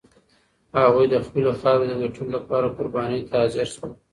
هغوی 0.83 1.05
د 1.09 1.15
خپلې 1.25 1.51
خاورې 1.59 1.85
د 1.89 1.93
ګټلو 2.01 2.29
لپاره 2.37 2.73
قربانۍ 2.77 3.21
ته 3.29 3.35
حاضر 3.41 3.67
شول. 3.73 3.91